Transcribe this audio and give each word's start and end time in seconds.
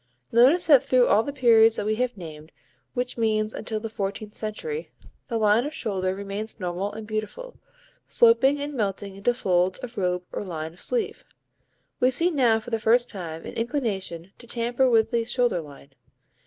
Notice 0.31 0.65
that 0.65 0.83
through 0.83 1.05
all 1.05 1.21
the 1.21 1.31
periods 1.31 1.75
that 1.75 1.85
we 1.85 1.93
have 1.97 2.17
named, 2.17 2.51
which 2.95 3.19
means 3.19 3.53
until 3.53 3.79
the 3.79 3.87
fourteenth 3.87 4.33
century, 4.33 4.89
the 5.27 5.37
line 5.37 5.63
of 5.63 5.75
shoulder 5.75 6.15
remains 6.15 6.59
normal 6.59 6.91
and 6.93 7.05
beautiful, 7.05 7.59
sloping 8.03 8.59
and 8.59 8.73
melting 8.73 9.15
into 9.17 9.35
folds 9.35 9.77
of 9.77 9.99
robe 9.99 10.23
or 10.31 10.43
line 10.43 10.73
of 10.73 10.81
sleeve. 10.81 11.23
We 11.99 12.09
see 12.09 12.31
now 12.31 12.59
for 12.59 12.71
the 12.71 12.79
first 12.79 13.11
time 13.11 13.45
an 13.45 13.53
inclination 13.53 14.31
to 14.39 14.47
tamper 14.47 14.89
with 14.89 15.11
the 15.11 15.23
shoulder 15.23 15.61
line. 15.61 15.91